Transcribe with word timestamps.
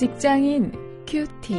직장인 0.00 0.72
큐티. 1.06 1.54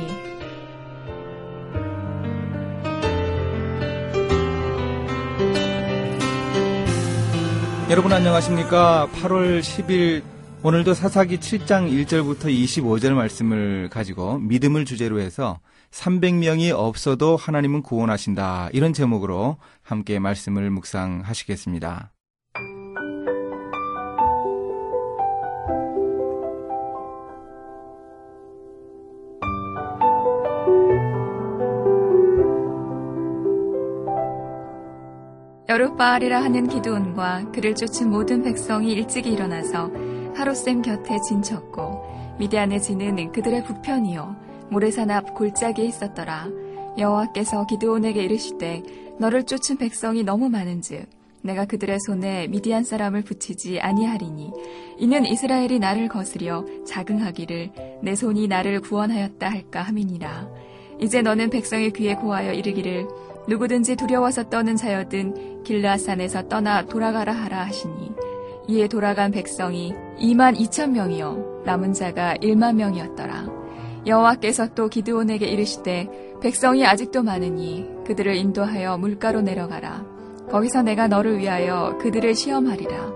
여러분 7.92 8.12
안녕하십니까? 8.12 9.08
8월 9.14 9.60
10일 9.60 10.24
오늘도 10.64 10.96
사사기 10.96 11.38
7장 11.38 11.92
1절부터 11.92 12.46
25절 12.46 13.12
말씀을 13.14 13.90
가지고 13.92 14.40
믿음을 14.40 14.86
주제로 14.86 15.20
해서 15.20 15.60
300명이 15.92 16.72
없어도 16.76 17.36
하나님은 17.36 17.84
구원하신다. 17.84 18.70
이런 18.74 18.94
제목으로 18.94 19.58
함께 19.84 20.18
말씀을 20.18 20.72
묵상하시겠습니다. 20.72 22.11
여룻바알이라 35.72 36.44
하는 36.44 36.68
기드온과 36.68 37.52
그를 37.54 37.74
쫓은 37.76 38.10
모든 38.10 38.44
백성이 38.44 38.92
일찍 38.92 39.26
일어나서 39.26 39.90
하루쌤 40.36 40.82
곁에 40.82 41.16
진쳤고 41.30 42.36
미디안의 42.40 42.82
진은 42.82 43.32
그들의 43.32 43.64
부편이요 43.64 44.36
모래산 44.70 45.10
앞 45.12 45.34
골짜기에 45.34 45.86
있었더라. 45.86 46.50
여호와께서 46.98 47.68
기드온에게 47.68 48.22
이르시되 48.22 48.84
너를 49.18 49.46
쫓은 49.46 49.78
백성이 49.78 50.24
너무 50.24 50.50
많은즉 50.50 51.08
내가 51.42 51.64
그들의 51.64 52.00
손에 52.06 52.48
미디안 52.48 52.84
사람을 52.84 53.22
붙이지 53.22 53.80
아니하리니 53.80 54.52
이는 54.98 55.26
이스라엘이 55.26 55.80
나를 55.80 56.10
거스려 56.10 56.66
자긍하기를 56.86 58.00
내 58.02 58.16
손이 58.16 58.50
나를 58.50 58.82
구원하였다 58.82 59.50
할까 59.50 59.84
함이니라. 59.84 60.50
이제 61.00 61.22
너는 61.22 61.50
백성의 61.50 61.94
귀에 61.94 62.16
고하여 62.16 62.52
이르기를 62.52 63.08
누구든지 63.48 63.96
두려워서 63.96 64.50
떠는 64.50 64.76
자여든 64.76 65.64
길라산에서 65.64 66.48
떠나 66.48 66.86
돌아가라 66.86 67.32
하라 67.34 67.64
하시니 67.64 68.12
이에 68.68 68.88
돌아간 68.88 69.32
백성이 69.32 69.94
2만 70.20 70.58
2천 70.58 70.92
명이요 70.92 71.64
남은 71.66 71.94
자가 71.94 72.36
1만 72.36 72.76
명이었더라. 72.76 73.48
여호와께서 74.06 74.74
또 74.74 74.88
기드온에게 74.88 75.46
이르시되 75.46 76.38
백성이 76.42 76.86
아직도 76.86 77.24
많으니 77.24 77.88
그들을 78.06 78.36
인도하여 78.36 78.98
물가로 78.98 79.42
내려가라. 79.42 80.06
거기서 80.50 80.82
내가 80.84 81.08
너를 81.08 81.38
위하여 81.38 81.98
그들을 82.02 82.34
시험하리라. 82.36 83.12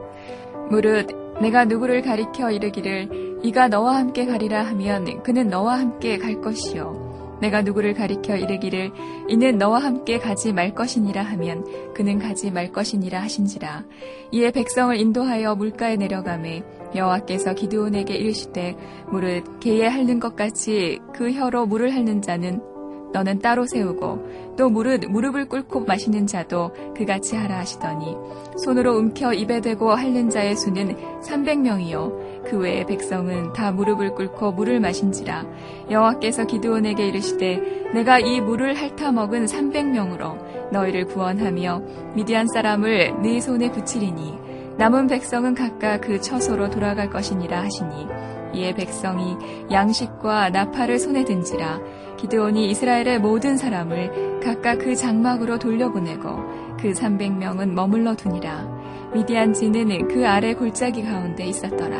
무릇 0.69 1.07
내가 1.41 1.65
누구를 1.65 2.01
가리켜 2.01 2.51
이르기를 2.51 3.39
이가 3.43 3.67
너와 3.67 3.97
함께 3.97 4.25
가리라 4.25 4.63
하면 4.63 5.21
그는 5.21 5.49
너와 5.49 5.79
함께 5.79 6.17
갈 6.17 6.41
것이요 6.41 7.04
내가 7.41 7.61
누구를 7.61 7.93
가리켜 7.93 8.35
이르기를 8.37 8.91
이는 9.27 9.57
너와 9.57 9.79
함께 9.79 10.19
가지 10.19 10.53
말 10.53 10.73
것이니라 10.73 11.23
하면 11.23 11.65
그는 11.93 12.19
가지 12.19 12.51
말 12.51 12.71
것이니라 12.71 13.21
하신지라. 13.21 13.83
이에 14.31 14.51
백성을 14.51 14.95
인도하여 14.95 15.55
물가에 15.55 15.95
내려가매 15.95 16.63
여호와께서 16.95 17.53
기드온에게 17.53 18.15
이르시되 18.15 18.75
무릇 19.11 19.59
개에 19.59 19.87
핥는 19.87 20.19
것 20.19 20.35
같이 20.35 20.99
그 21.13 21.31
혀로 21.31 21.65
물을 21.65 21.91
핥는 21.91 22.21
자는 22.21 22.74
너는 23.13 23.39
따로 23.39 23.65
세우고 23.65 24.55
또 24.57 24.69
무릇 24.69 25.05
무릎을 25.05 25.47
꿇고 25.47 25.81
마시는 25.81 26.27
자도 26.27 26.71
그같이 26.95 27.35
하라 27.35 27.59
하시더니 27.59 28.15
손으로 28.57 28.97
움켜 28.97 29.33
입에 29.33 29.61
대고 29.61 29.91
핥는 29.91 30.29
자의 30.29 30.55
수는 30.55 30.95
300명이요. 31.21 32.43
그 32.45 32.57
외의 32.57 32.85
백성은 32.85 33.53
다 33.53 33.71
무릎을 33.71 34.15
꿇고 34.15 34.51
물을 34.53 34.79
마신지라. 34.79 35.45
여호와께서 35.89 36.45
기드온에게 36.45 37.07
이르시되 37.07 37.91
내가 37.93 38.19
이 38.19 38.41
물을 38.41 38.75
핥아 38.75 39.11
먹은 39.11 39.45
300명으로 39.45 40.71
너희를 40.71 41.05
구원하며 41.05 41.81
미디안 42.15 42.47
사람을 42.47 43.21
네 43.21 43.39
손에 43.39 43.71
붙이리니 43.71 44.45
남은 44.77 45.07
백성은 45.07 45.55
각각 45.55 46.01
그 46.01 46.19
처소로 46.19 46.69
돌아갈 46.69 47.09
것이니라 47.09 47.61
하시니 47.61 48.07
이에 48.53 48.73
백성이 48.73 49.37
양식과 49.71 50.49
나팔을 50.49 50.99
손에 50.99 51.23
든지라 51.23 51.79
기드온이 52.17 52.69
이스라엘의 52.71 53.19
모든 53.19 53.57
사람을 53.57 54.39
각각 54.41 54.79
그 54.79 54.95
장막으로 54.95 55.59
돌려보내고 55.59 56.75
그 56.79 56.91
300명은 56.91 57.71
머물러 57.71 58.15
두니라. 58.15 58.67
미디안 59.13 59.53
지는 59.53 60.07
그 60.07 60.27
아래 60.27 60.53
골짜기 60.53 61.03
가운데 61.03 61.45
있었더라. 61.45 61.97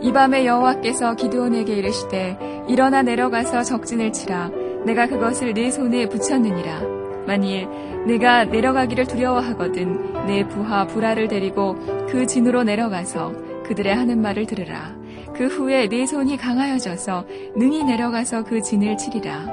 이 0.00 0.12
밤에 0.12 0.46
여호와께서 0.46 1.14
기드온에게 1.14 1.74
이르시되 1.74 2.64
일어나 2.68 3.02
내려가서 3.02 3.62
적진을 3.62 4.12
치라. 4.12 4.50
내가 4.84 5.06
그것을 5.06 5.54
네 5.54 5.70
손에 5.70 6.08
붙였느니라. 6.08 7.02
만일 7.26 7.68
내가 8.06 8.44
내려가기를 8.44 9.06
두려워하거든 9.06 10.26
내 10.26 10.46
부하 10.48 10.86
부라를 10.86 11.28
데리고 11.28 11.76
그 12.08 12.26
진으로 12.26 12.64
내려가서 12.64 13.32
그들의 13.64 13.94
하는 13.94 14.20
말을 14.20 14.46
들으라 14.46 15.01
그 15.34 15.46
후에 15.46 15.88
네 15.88 16.06
손이 16.06 16.36
강하여져서 16.36 17.26
능히 17.56 17.84
내려가서 17.84 18.44
그 18.44 18.60
진을 18.60 18.96
치리라. 18.96 19.46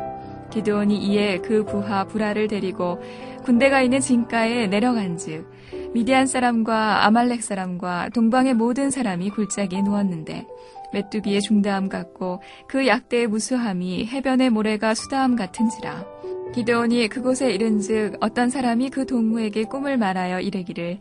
기드온이 0.49 0.97
이에 0.97 1.37
그 1.37 1.63
부하 1.63 2.05
부라를 2.05 2.47
데리고 2.47 2.99
군대가 3.43 3.81
있는 3.81 3.99
진가에 3.99 4.67
내려간즉 4.67 5.47
미디안 5.93 6.27
사람과 6.27 7.05
아말렉 7.05 7.41
사람과 7.41 8.09
동방의 8.09 8.55
모든 8.55 8.89
사람이 8.89 9.29
굴짝에 9.31 9.81
누웠는데 9.83 10.45
메뚜기의 10.93 11.41
중다함 11.41 11.89
같고 11.89 12.41
그 12.67 12.87
약대의 12.87 13.27
무수함이 13.27 14.07
해변의 14.07 14.49
모래가 14.49 14.93
수다함 14.93 15.35
같은지라 15.35 16.19
기드온이 16.53 17.07
그곳에 17.09 17.51
이른즉 17.51 18.17
어떤 18.21 18.49
사람이 18.49 18.89
그 18.89 19.05
동무에게 19.05 19.65
꿈을 19.65 19.97
말하여 19.97 20.39
이르기를 20.39 20.97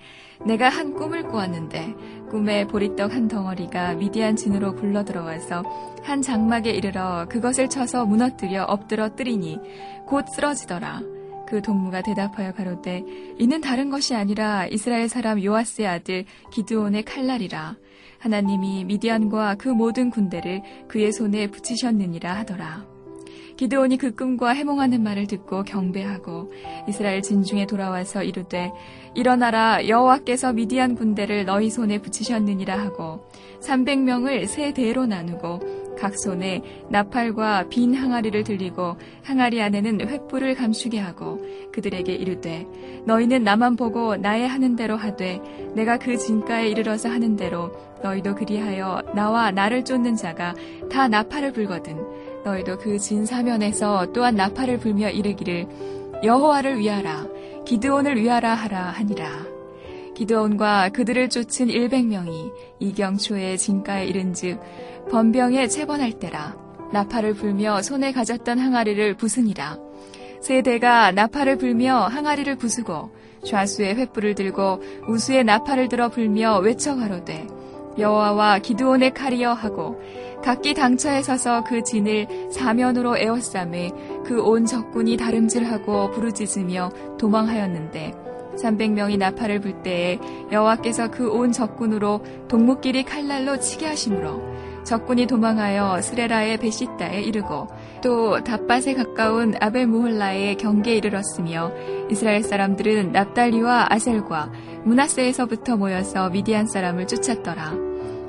내가 0.47 0.69
한 0.69 0.93
꿈을 0.94 1.22
꾸었는데 1.22 1.94
꿈에 2.31 2.66
보리떡 2.66 3.15
한 3.15 3.28
덩어리가 3.28 3.94
미디안 3.94 4.37
진으로 4.37 4.75
굴러 4.75 5.04
들어와서 5.04 5.62
한 6.03 6.20
장막에 6.20 6.70
이르러 6.70 7.26
그것을 7.28 7.69
쳐서 7.69 8.05
무너뜨려 8.05 8.65
엎드러 8.65 9.15
뜨리니 9.16 9.59
곧 10.06 10.26
쓰러지더라. 10.28 11.17
그 11.48 11.62
동무가 11.62 12.03
대답하여 12.03 12.53
가로되 12.53 13.03
이는 13.38 13.62
다른 13.62 13.88
것이 13.88 14.14
아니라 14.14 14.66
이스라엘 14.66 15.09
사람 15.09 15.42
요아스의 15.42 15.88
아들 15.88 16.26
기드온의 16.53 17.04
칼날이라. 17.04 17.76
하나님이 18.19 18.84
미디안과 18.84 19.54
그 19.54 19.69
모든 19.69 20.10
군대를 20.10 20.60
그의 20.88 21.10
손에 21.10 21.47
붙이셨느니라 21.50 22.34
하더라. 22.38 22.97
기드온이 23.58 23.96
그 23.98 24.14
꿈과 24.14 24.50
해몽하는 24.50 25.02
말을 25.02 25.26
듣고 25.26 25.64
경배하고 25.64 26.52
이스라엘 26.88 27.22
진중에 27.22 27.66
돌아와서 27.66 28.22
이르되 28.22 28.70
일어나라 29.14 29.86
여호와께서 29.88 30.52
미디안 30.52 30.94
군대를 30.94 31.44
너희 31.44 31.69
손에 31.69 32.00
붙이셨느니라 32.00 32.78
하고 32.78 33.28
300명을 33.60 34.46
세 34.46 34.72
대로 34.72 35.06
나누고 35.06 35.96
각 35.98 36.16
손에 36.16 36.62
나팔과 36.88 37.69
빈 37.69 37.94
항아리를 37.94 38.44
들리고 38.44 38.96
항아리 39.24 39.60
안에는 39.60 39.98
횃불을 39.98 40.56
감추게 40.56 41.00
하고 41.00 41.44
그들에게 41.72 42.12
이르되 42.14 42.64
너희는 43.06 43.42
나만 43.42 43.75
보고 43.75 44.14
나의 44.16 44.46
하는 44.46 44.76
대로 44.76 44.96
하되 44.96 45.40
내가 45.75 45.98
그 45.98 46.16
진가에 46.16 46.69
이르러서 46.69 47.08
하는 47.08 47.34
대로 47.34 47.72
너희도 48.04 48.36
그리하여 48.36 49.02
나와 49.16 49.50
나를 49.50 49.84
쫓는 49.84 50.14
자가 50.14 50.54
다 50.88 51.08
나팔을 51.08 51.52
불거든 51.52 52.27
너희도 52.44 52.78
그 52.78 52.99
진 52.99 53.26
사면에서 53.26 54.12
또한 54.12 54.35
나팔을 54.35 54.79
불며 54.79 55.08
이르기를 55.11 55.67
여호와를 56.25 56.79
위하라 56.79 57.26
기드온을 57.64 58.17
위하라 58.17 58.55
하라 58.55 58.79
하니라. 58.90 59.46
기드온과 60.14 60.88
그들을 60.88 61.29
쫓은 61.29 61.69
100명이 61.69 62.52
이경초에 62.81 63.56
진가에 63.56 64.06
이른즉 64.06 64.61
번병에 65.11 65.69
체번할 65.69 66.12
때라 66.19 66.56
나팔을 66.93 67.35
불며 67.35 67.82
손에 67.82 68.12
가졌던 68.12 68.58
항아리를 68.58 69.14
부수니라. 69.14 69.79
세 70.41 70.62
대가 70.62 71.12
나팔을 71.12 71.58
불며 71.58 71.99
항아리를 72.06 72.56
부수고 72.56 73.11
좌수의 73.44 73.94
횃불을 73.94 74.34
들고 74.34 74.82
우수의 75.08 75.44
나팔을 75.44 75.88
들어 75.88 76.08
불며 76.08 76.58
외쳐 76.58 76.96
가로되 76.96 77.46
여호와와 77.99 78.61
기드온의 78.61 79.12
칼이여 79.14 79.52
하고 79.52 80.00
각기 80.43 80.73
당처에 80.75 81.23
서서 81.23 81.64
그 81.64 81.82
진을 81.82 82.50
사면으로 82.50 83.17
에워싸매 83.19 83.90
그 84.25 84.40
온 84.40 84.64
적군이 84.67 85.17
다름질하고 85.17 86.11
부르짖으며 86.12 86.90
도망하였는데 87.19 88.14
300명이 88.56 89.19
나팔을 89.19 89.61
불 89.61 89.82
때에 89.82 90.19
여호와께서 90.50 91.11
그 91.11 91.31
온 91.31 91.52
적군으로 91.52 92.23
동무끼리 92.49 93.05
칼날로 93.05 93.58
치게 93.58 93.87
하심으로 93.87 94.58
적군이 94.85 95.26
도망하여 95.26 96.00
스레라의 96.00 96.56
베시다에 96.58 97.20
이르고 97.20 97.69
또 98.02 98.43
답밭에 98.43 98.94
가까운 98.94 99.55
아벨무홀라의 99.61 100.56
경계에 100.56 100.96
이르렀으며 100.96 101.73
이스라엘 102.11 102.43
사람들은 102.43 103.12
납달리와 103.12 103.88
아셀과 103.91 104.50
문하세에서부터 104.84 105.76
모여서 105.76 106.31
미디안 106.31 106.67
사람을 106.67 107.06
쫓았더라. 107.06 107.88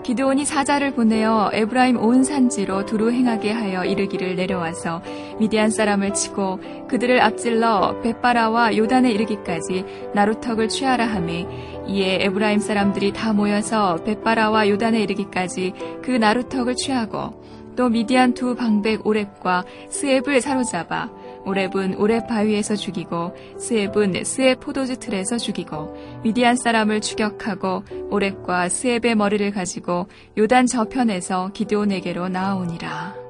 기드온이 0.09 0.43
사자를 0.43 0.95
보내어 0.95 1.51
에브라임 1.53 1.95
온 1.97 2.23
산지로 2.23 2.87
두루 2.87 3.11
행하게 3.11 3.51
하여 3.51 3.85
이르기를 3.85 4.35
내려와서 4.37 5.03
미디안 5.39 5.69
사람을 5.69 6.15
치고 6.15 6.87
그들을 6.87 7.21
앞질러 7.21 8.01
벳바라와 8.01 8.75
요단에 8.75 9.11
이르기까지 9.11 9.85
나루턱을 10.15 10.67
취하라 10.67 11.05
하매 11.05 11.45
이에 11.85 12.23
에브라임 12.25 12.57
사람들이 12.59 13.13
다 13.13 13.33
모여서 13.33 14.03
벳바라와 14.03 14.69
요단에 14.69 14.99
이르기까지 14.99 15.73
그 16.01 16.09
나루턱을 16.09 16.75
취하고 16.75 17.43
또 17.75 17.87
미디안 17.89 18.33
두 18.33 18.55
방백 18.55 19.03
오랩과 19.03 19.63
스앱을 19.91 20.41
사로잡아 20.41 21.11
오랩은 21.45 21.97
오랩 21.97 22.27
바위에서 22.27 22.75
죽이고 22.75 23.35
스앱은 23.57 24.23
스앱 24.23 24.59
포도주 24.59 24.97
틀에서 24.97 25.37
죽이고 25.37 26.21
미디안 26.23 26.55
사람을 26.55 27.01
추격하고 27.01 27.83
오랩과 28.09 28.69
스앱의 28.69 29.15
머리를 29.15 29.49
가지고 29.51 30.07
요단 30.37 30.65
저편에서 30.67 31.51
기드온에게로 31.53 32.29
나아오니라. 32.29 33.28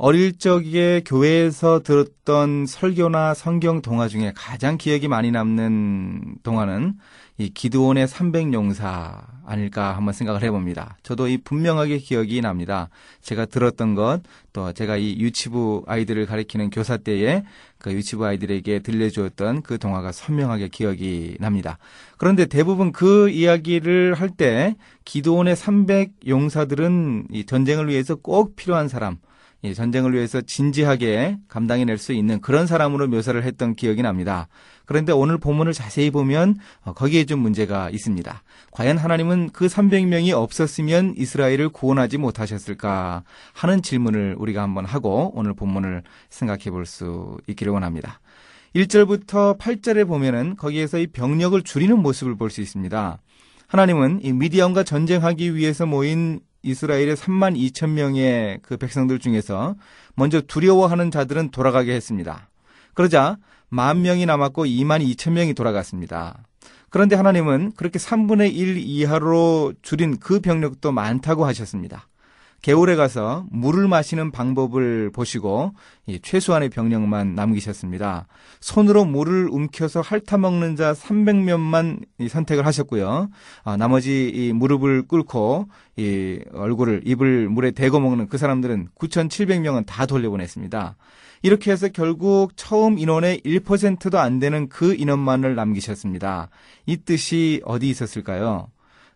어릴 0.00 0.38
적에 0.38 1.02
교회에서 1.04 1.80
들었던 1.82 2.66
설교나 2.66 3.34
성경 3.34 3.82
동화 3.82 4.06
중에 4.06 4.32
가장 4.36 4.78
기억이 4.78 5.08
많이 5.08 5.32
남는 5.32 6.36
동화는 6.44 6.94
이 7.38 7.50
기드온의 7.50 8.06
300용사 8.06 9.24
아닐까 9.44 9.96
한번 9.96 10.14
생각을 10.14 10.42
해봅니다. 10.44 10.98
저도 11.02 11.26
이 11.26 11.38
분명하게 11.38 11.98
기억이 11.98 12.40
납니다. 12.40 12.90
제가 13.22 13.46
들었던 13.46 13.96
것, 13.96 14.20
또 14.52 14.72
제가 14.72 14.96
이 14.98 15.18
유치부 15.18 15.84
아이들을 15.88 16.26
가리키는 16.26 16.70
교사 16.70 16.96
때에 16.96 17.42
그 17.78 17.92
유치부 17.92 18.24
아이들에게 18.24 18.80
들려주었던 18.80 19.62
그 19.62 19.78
동화가 19.78 20.12
선명하게 20.12 20.68
기억이 20.68 21.38
납니다. 21.40 21.78
그런데 22.18 22.46
대부분 22.46 22.92
그 22.92 23.30
이야기를 23.30 24.14
할 24.14 24.30
때 24.30 24.76
기드온의 25.04 25.56
300용사들은 25.56 27.26
이 27.32 27.46
전쟁을 27.46 27.88
위해서 27.88 28.14
꼭 28.14 28.54
필요한 28.54 28.88
사람, 28.88 29.16
이 29.62 29.74
전쟁을 29.74 30.14
위해서 30.14 30.40
진지하게 30.40 31.38
감당해낼 31.48 31.98
수 31.98 32.12
있는 32.12 32.40
그런 32.40 32.66
사람으로 32.66 33.08
묘사를 33.08 33.42
했던 33.42 33.74
기억이 33.74 34.02
납니다. 34.02 34.46
그런데 34.84 35.12
오늘 35.12 35.36
본문을 35.36 35.72
자세히 35.72 36.10
보면 36.10 36.56
어, 36.82 36.92
거기에 36.92 37.24
좀 37.24 37.40
문제가 37.40 37.90
있습니다. 37.90 38.42
과연 38.70 38.98
하나님은 38.98 39.50
그 39.52 39.66
300명이 39.66 40.30
없었으면 40.30 41.14
이스라엘을 41.16 41.70
구원하지 41.70 42.18
못하셨을까 42.18 43.24
하는 43.52 43.82
질문을 43.82 44.36
우리가 44.38 44.62
한번 44.62 44.84
하고 44.84 45.32
오늘 45.34 45.54
본문을 45.54 46.02
생각해 46.30 46.70
볼 46.70 46.86
수 46.86 47.36
있기를 47.48 47.72
원합니다. 47.72 48.20
1절부터 48.76 49.58
8절에 49.58 50.06
보면은 50.06 50.56
거기에서 50.56 50.98
이 50.98 51.06
병력을 51.08 51.60
줄이는 51.62 51.98
모습을 52.00 52.36
볼 52.36 52.50
수 52.50 52.60
있습니다. 52.60 53.18
하나님은 53.66 54.20
이 54.22 54.32
미디안과 54.32 54.84
전쟁하기 54.84 55.54
위해서 55.54 55.84
모인 55.84 56.40
이스라엘의 56.62 57.16
3만 57.16 57.56
2천 57.56 57.90
명의 57.90 58.58
그 58.62 58.76
백성들 58.76 59.18
중에서 59.18 59.76
먼저 60.14 60.40
두려워하는 60.40 61.10
자들은 61.10 61.50
돌아가게 61.50 61.94
했습니다. 61.94 62.48
그러자 62.94 63.38
만 63.68 64.02
명이 64.02 64.26
남았고 64.26 64.64
2만 64.64 65.06
2천 65.14 65.32
명이 65.32 65.54
돌아갔습니다. 65.54 66.42
그런데 66.90 67.16
하나님은 67.16 67.72
그렇게 67.76 67.98
3분의 67.98 68.54
1 68.54 68.78
이하로 68.78 69.74
줄인 69.82 70.18
그 70.18 70.40
병력도 70.40 70.90
많다고 70.90 71.44
하셨습니다. 71.44 72.08
개울에 72.60 72.96
가서 72.96 73.46
물을 73.50 73.86
마시는 73.86 74.32
방법을 74.32 75.10
보시고 75.12 75.74
최소한의 76.22 76.70
병력만 76.70 77.34
남기셨습니다. 77.34 78.26
손으로 78.60 79.04
물을 79.04 79.48
움켜서 79.48 80.00
핥아먹는 80.00 80.74
자 80.74 80.92
300명만 80.92 82.04
선택을 82.28 82.66
하셨고요. 82.66 83.28
아, 83.62 83.76
나머지 83.76 84.52
무릎을 84.56 85.06
꿇고 85.06 85.68
얼굴을 86.52 87.02
입을 87.04 87.48
물에 87.48 87.70
대고 87.70 88.00
먹는 88.00 88.28
그 88.28 88.38
사람들은 88.38 88.88
9,700명은 88.98 89.86
다 89.86 90.06
돌려보냈습니다. 90.06 90.96
이렇게 91.42 91.70
해서 91.70 91.86
결국 91.86 92.56
처음 92.56 92.98
인원의 92.98 93.42
1%도 93.42 94.18
안 94.18 94.40
되는 94.40 94.68
그 94.68 94.96
인원만을 94.96 95.54
남기셨습니다. 95.54 96.48
이 96.86 96.96
뜻이 96.96 97.62
어디 97.64 97.88
있었을까요? 97.88 98.68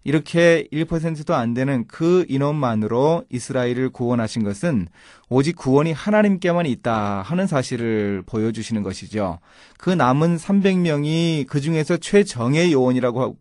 이렇게 0.05 0.67
1%도 0.73 1.35
안 1.35 1.55
되는 1.55 1.87
그 1.87 2.25
인원만으로 2.29 3.25
이스라엘을 3.31 3.91
구원하신 3.91 4.43
것은 4.45 4.89
오직 5.29 5.57
구원이 5.57 5.93
하나님께만 5.93 6.67
있다 6.67 7.23
하는 7.23 7.47
사실을 7.47 8.23
보여주시는 8.27 8.83
것이죠. 8.83 9.39
그 9.79 9.91
남은 9.91 10.37
300명이 10.37 11.47
그 11.47 11.61
중에서 11.61 11.97
최정의 11.97 12.73
요원이라고 12.73 13.37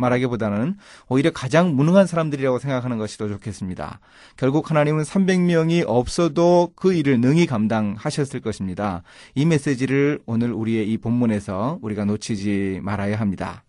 말하기보다는 0.00 0.76
오히려 1.08 1.30
가장 1.30 1.76
무능한 1.76 2.06
사람들이라고 2.06 2.58
생각하는 2.58 2.98
것이 2.98 3.18
더 3.18 3.28
좋겠습니다. 3.28 4.00
결국 4.36 4.70
하나님은 4.70 5.04
300명이 5.04 5.84
없어도 5.86 6.72
그 6.74 6.94
일을 6.94 7.20
능히 7.20 7.46
감당하셨을 7.46 8.40
것입니다. 8.40 9.02
이 9.34 9.44
메시지를 9.44 10.20
오늘 10.26 10.52
우리의 10.52 10.90
이 10.90 10.96
본문에서 10.96 11.78
우리가 11.82 12.06
놓치지 12.06 12.80
말아야 12.82 13.20
합니다. 13.20 13.62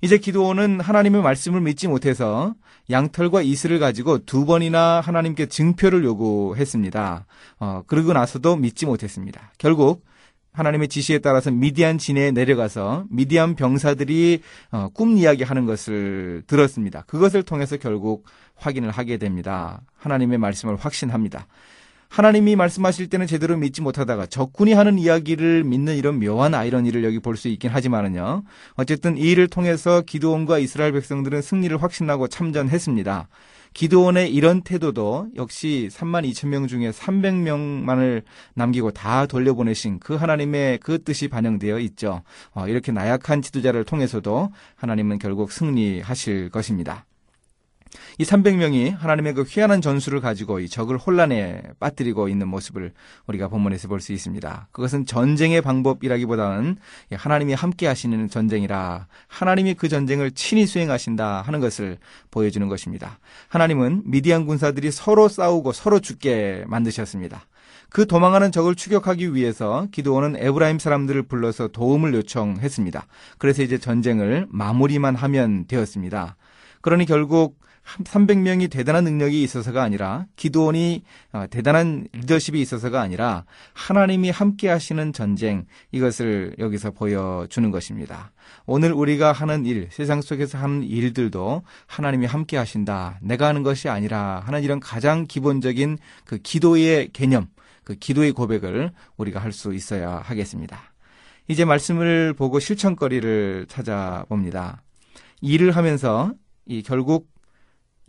이제 0.00 0.16
기도원은 0.16 0.80
하나님의 0.80 1.22
말씀을 1.22 1.60
믿지 1.60 1.88
못해서 1.88 2.54
양털과 2.88 3.42
이슬을 3.42 3.78
가지고 3.78 4.18
두 4.18 4.46
번이나 4.46 5.00
하나님께 5.00 5.46
증표를 5.46 6.04
요구했습니다. 6.04 7.26
어, 7.58 7.82
그러고 7.86 8.12
나서도 8.12 8.56
믿지 8.56 8.86
못했습니다. 8.86 9.52
결국 9.58 10.04
하나님의 10.52 10.88
지시에 10.88 11.18
따라서 11.18 11.50
미디안 11.50 11.98
진해에 11.98 12.30
내려가서 12.30 13.06
미디안 13.10 13.56
병사들이 13.56 14.40
어, 14.70 14.88
꿈 14.94 15.16
이야기하는 15.16 15.66
것을 15.66 16.42
들었습니다. 16.46 17.02
그것을 17.02 17.42
통해서 17.42 17.76
결국 17.76 18.24
확인을 18.54 18.90
하게 18.90 19.18
됩니다. 19.18 19.80
하나님의 19.96 20.38
말씀을 20.38 20.76
확신합니다. 20.76 21.46
하나님이 22.08 22.56
말씀하실 22.56 23.08
때는 23.08 23.26
제대로 23.26 23.56
믿지 23.56 23.82
못하다가 23.82 24.26
적군이 24.26 24.72
하는 24.72 24.98
이야기를 24.98 25.64
믿는 25.64 25.96
이런 25.96 26.18
묘한 26.18 26.54
아이러니를 26.54 27.04
여기 27.04 27.18
볼 27.20 27.38
수 27.38 27.48
있긴 27.48 27.70
하지만은요. 27.70 28.42
어쨌든 28.74 29.16
이 29.16 29.30
일을 29.30 29.46
통해서 29.48 30.00
기도원과 30.02 30.58
이스라엘 30.58 30.92
백성들은 30.92 31.40
승리를 31.40 31.80
확신하고 31.80 32.26
참전했습니다. 32.26 33.28
기도원의 33.74 34.34
이런 34.34 34.62
태도도 34.62 35.28
역시 35.36 35.88
3만 35.92 36.28
2천 36.30 36.48
명 36.48 36.66
중에 36.66 36.90
300명만을 36.90 38.22
남기고 38.54 38.90
다 38.90 39.26
돌려보내신 39.26 40.00
그 40.00 40.16
하나님의 40.16 40.78
그 40.78 41.02
뜻이 41.04 41.28
반영되어 41.28 41.78
있죠. 41.80 42.22
어, 42.54 42.66
이렇게 42.66 42.90
나약한 42.90 43.40
지도자를 43.40 43.84
통해서도 43.84 44.50
하나님은 44.74 45.18
결국 45.20 45.52
승리하실 45.52 46.50
것입니다. 46.50 47.04
이 48.18 48.24
300명이 48.24 48.96
하나님의 48.96 49.34
그 49.34 49.44
희한한 49.46 49.80
전술을 49.80 50.20
가지고 50.20 50.60
이 50.60 50.68
적을 50.68 50.96
혼란에 50.96 51.62
빠뜨리고 51.78 52.28
있는 52.28 52.48
모습을 52.48 52.92
우리가 53.26 53.48
본문에서 53.48 53.88
볼 53.88 53.98
수 54.00 54.12
있습니다. 54.12 54.68
그것은 54.70 55.06
전쟁의 55.06 55.60
방법이라기보다는 55.62 56.76
하나님이 57.12 57.54
함께 57.54 57.86
하시는 57.86 58.28
전쟁이라 58.28 59.06
하나님이 59.26 59.74
그 59.74 59.88
전쟁을 59.88 60.30
친히 60.30 60.66
수행하신다 60.66 61.42
하는 61.42 61.60
것을 61.60 61.98
보여주는 62.30 62.66
것입니다. 62.68 63.18
하나님은 63.48 64.02
미디안 64.04 64.46
군사들이 64.46 64.90
서로 64.90 65.28
싸우고 65.28 65.72
서로 65.72 65.98
죽게 65.98 66.64
만드셨습니다. 66.68 67.42
그 67.90 68.06
도망하는 68.06 68.52
적을 68.52 68.74
추격하기 68.74 69.34
위해서 69.34 69.86
기도원은 69.90 70.36
에브라임 70.36 70.78
사람들을 70.78 71.22
불러서 71.22 71.68
도움을 71.68 72.14
요청했습니다. 72.14 73.06
그래서 73.38 73.62
이제 73.62 73.78
전쟁을 73.78 74.46
마무리만 74.50 75.14
하면 75.16 75.66
되었습니다. 75.66 76.36
그러니 76.82 77.06
결국 77.06 77.58
300명이 78.04 78.70
대단한 78.70 79.04
능력이 79.04 79.42
있어서가 79.42 79.82
아니라 79.82 80.26
기도원이 80.36 81.02
어, 81.32 81.46
대단한 81.50 82.06
리더십이 82.12 82.60
있어서가 82.60 83.00
아니라 83.00 83.44
하나님이 83.72 84.30
함께 84.30 84.68
하시는 84.68 85.12
전쟁 85.12 85.66
이것을 85.92 86.54
여기서 86.58 86.90
보여주는 86.90 87.70
것입니다. 87.70 88.32
오늘 88.66 88.92
우리가 88.92 89.32
하는 89.32 89.64
일, 89.66 89.88
세상 89.90 90.20
속에서 90.20 90.58
하는 90.58 90.82
일들도 90.82 91.62
하나님이 91.86 92.26
함께 92.26 92.56
하신다. 92.56 93.18
내가 93.22 93.46
하는 93.48 93.62
것이 93.62 93.88
아니라 93.88 94.42
하는 94.44 94.62
이런 94.62 94.80
가장 94.80 95.26
기본적인 95.26 95.98
그 96.24 96.38
기도의 96.38 97.10
개념, 97.12 97.48
그 97.84 97.94
기도의 97.94 98.32
고백을 98.32 98.92
우리가 99.16 99.40
할 99.40 99.52
수 99.52 99.74
있어야 99.74 100.18
하겠습니다. 100.18 100.78
이제 101.48 101.64
말씀을 101.64 102.34
보고 102.34 102.60
실천거리를 102.60 103.66
찾아봅니다. 103.68 104.82
일을 105.40 105.74
하면서 105.74 106.32
이 106.66 106.82
결국 106.82 107.26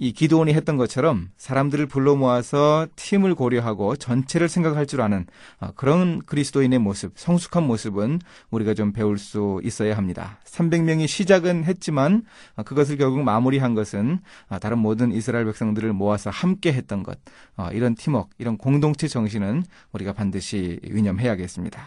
이 0.01 0.13
기도원이 0.13 0.53
했던 0.53 0.77
것처럼 0.77 1.27
사람들을 1.35 1.87
불러 1.87 2.15
모아서 2.15 2.87
팀을 2.95 3.35
고려하고 3.35 3.97
전체를 3.97 4.47
생각할 4.47 4.85
줄 4.85 5.01
아는 5.01 5.27
어, 5.59 5.71
그런 5.75 6.21
그리스도인의 6.25 6.79
모습, 6.79 7.11
성숙한 7.17 7.63
모습은 7.63 8.21
우리가 8.49 8.75
좀 8.75 8.93
배울 8.93 9.17
수 9.17 9.59
있어야 9.61 9.97
합니다. 9.97 10.39
300명이 10.45 11.05
시작은 11.05 11.65
했지만 11.65 12.23
어, 12.55 12.63
그것을 12.63 12.95
결국 12.95 13.23
마무리한 13.23 13.75
것은 13.75 14.19
어, 14.47 14.57
다른 14.57 14.79
모든 14.79 15.11
이스라엘 15.11 15.43
백성들을 15.43 15.91
모아서 15.91 16.29
함께 16.29 16.71
했던 16.71 17.03
것, 17.03 17.19
이런 17.73 17.95
팀웍, 17.95 18.29
이런 18.37 18.57
공동체 18.57 19.09
정신은 19.09 19.65
우리가 19.91 20.13
반드시 20.13 20.79
위념해야겠습니다. 20.83 21.83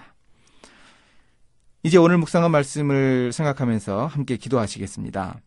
이제 1.83 1.97
오늘 1.97 2.19
묵상한 2.19 2.51
말씀을 2.51 3.33
생각하면서 3.33 4.07
함께 4.07 4.37
기도하시겠습니다. 4.37 5.41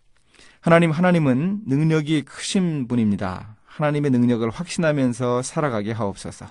하나님, 0.66 0.90
하나님은 0.90 1.60
능력이 1.68 2.24
크신 2.24 2.88
분입니다. 2.88 3.56
하나님의 3.68 4.10
능력을 4.10 4.50
확신하면서 4.50 5.44
살아가게 5.44 5.92
하옵소서. 5.92 6.48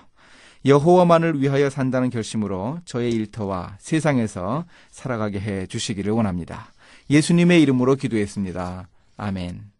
여호와만을 0.63 1.41
위하여 1.41 1.69
산다는 1.69 2.09
결심으로 2.09 2.79
저의 2.85 3.11
일터와 3.11 3.75
세상에서 3.77 4.63
살아가게 4.89 5.41
해 5.41 5.67
주시기를 5.67 6.13
원합니다. 6.13 6.71
예수님의 7.09 7.61
이름으로 7.63 7.95
기도했습니다. 7.95 8.87
아멘. 9.17 9.74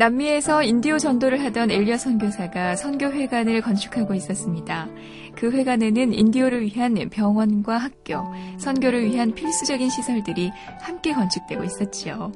남미에서 0.00 0.62
인디오 0.62 0.96
전도를 0.96 1.44
하던 1.44 1.70
엘리어 1.70 1.98
선교사가 1.98 2.74
선교회관을 2.74 3.60
건축하고 3.60 4.14
있었습니다. 4.14 4.88
그 5.36 5.50
회관에는 5.52 6.14
인디오를 6.14 6.62
위한 6.62 6.94
병원과 7.10 7.76
학교, 7.76 8.24
선교를 8.56 9.04
위한 9.04 9.34
필수적인 9.34 9.90
시설들이 9.90 10.52
함께 10.80 11.12
건축되고 11.12 11.62
있었지요. 11.64 12.32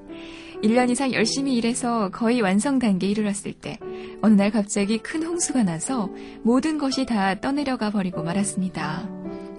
1년 0.63 0.91
이상 0.91 1.15
열심히 1.15 1.57
일해서 1.57 2.11
거의 2.11 2.43
완성 2.43 2.79
단계에 2.79 3.09
이르렀을 3.09 3.55
때 3.55 3.79
어느 4.21 4.35
날 4.35 4.51
갑자기 4.51 4.99
큰 4.99 5.23
홍수가 5.23 5.63
나서 5.63 6.11
모든 6.43 6.77
것이 6.77 7.07
다 7.07 7.41
떠내려가 7.41 7.89
버리고 7.89 8.23
말았습니다. 8.23 9.09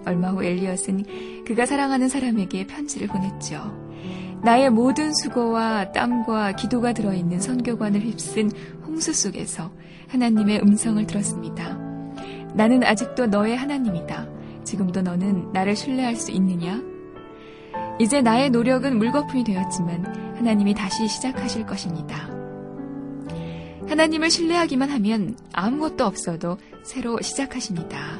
얼마 0.05 0.29
후 0.29 0.43
엘리엇은 0.43 1.43
그가 1.43 1.65
사랑하는 1.65 2.07
사람에게 2.07 2.67
편지를 2.67 3.07
보냈죠. 3.07 3.84
나의 4.45 4.69
모든 4.69 5.11
수고와 5.11 5.91
땀과 5.91 6.51
기도가 6.51 6.93
들어있는 6.93 7.39
선교관을 7.39 7.99
휩쓴 8.01 8.51
홍수 8.85 9.11
속에서 9.11 9.71
하나님의 10.09 10.61
음성을 10.61 11.03
들었습니다. 11.07 11.75
나는 12.53 12.83
아직도 12.83 13.25
너의 13.25 13.57
하나님이다. 13.57 14.27
지금도 14.63 15.01
너는 15.01 15.51
나를 15.51 15.75
신뢰할 15.75 16.15
수 16.15 16.29
있느냐? 16.29 16.79
이제 17.99 18.21
나의 18.21 18.51
노력은 18.51 18.99
물거품이 18.99 19.43
되었지만 19.45 20.35
하나님이 20.37 20.75
다시 20.75 21.07
시작하실 21.07 21.65
것입니다. 21.65 22.29
하나님을 23.87 24.29
신뢰하기만 24.29 24.91
하면 24.91 25.35
아무것도 25.53 26.05
없어도 26.05 26.59
새로 26.83 27.19
시작하십니다. 27.19 28.19